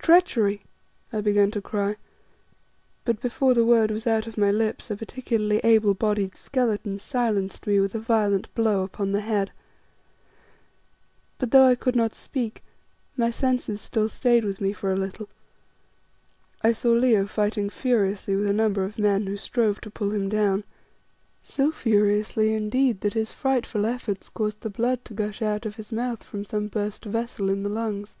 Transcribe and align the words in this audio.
"Treachery!" 0.00 0.64
I 1.12 1.20
began 1.20 1.52
to 1.52 1.62
cry, 1.62 1.94
and 3.06 3.20
before 3.20 3.54
the 3.54 3.64
word 3.64 3.92
was 3.92 4.08
out 4.08 4.26
of 4.26 4.36
my 4.36 4.50
lips, 4.50 4.90
a 4.90 4.96
particularly 4.96 5.58
able 5.62 5.94
bodied 5.94 6.34
skeleton 6.36 6.98
silenced 6.98 7.64
me 7.64 7.78
with 7.78 7.94
a 7.94 8.00
violent 8.00 8.52
blow 8.56 8.82
upon 8.82 9.12
the 9.12 9.20
head. 9.20 9.52
But 11.38 11.52
though 11.52 11.62
I 11.64 11.76
could 11.76 11.94
not 11.94 12.12
speak, 12.12 12.64
my 13.16 13.30
senses 13.30 13.80
still 13.80 14.08
stayed 14.08 14.44
with 14.44 14.60
me 14.60 14.72
for 14.72 14.92
a 14.92 14.96
little. 14.96 15.28
I 16.62 16.72
saw 16.72 16.90
Leo 16.90 17.28
fighting 17.28 17.70
furiously 17.70 18.34
with 18.34 18.46
a 18.46 18.52
number 18.52 18.82
of 18.82 18.98
men 18.98 19.28
who 19.28 19.36
strove 19.36 19.80
to 19.82 19.92
pull 19.92 20.10
him 20.10 20.28
down, 20.28 20.64
so 21.40 21.70
furiously, 21.70 22.52
indeed 22.52 23.00
that 23.02 23.12
his 23.12 23.30
frightful 23.32 23.86
efforts 23.86 24.28
caused 24.28 24.62
the 24.62 24.70
blood 24.70 25.04
to 25.04 25.14
gush 25.14 25.40
out 25.40 25.64
of 25.64 25.76
his 25.76 25.92
mouth 25.92 26.24
from 26.24 26.44
some 26.44 26.66
burst 26.66 27.04
vessel 27.04 27.48
in 27.48 27.62
the 27.62 27.68
lungs. 27.70 28.16